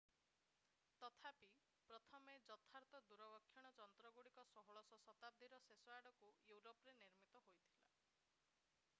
[1.01, 1.49] ତଥାପି
[1.89, 8.09] ପ୍ରଥମ ଯଥାର୍ଥ ଦୂରବୀକ୍ଷଣ ଯନ୍ତ୍ରଗୁଡ଼ିକ 16ଶ ଶତାବ୍ଦୀର ଶେଷ ଆଡକୁ ୟୁରୋପରେ ନିର୍ମିତ ହୋଇଥିଲା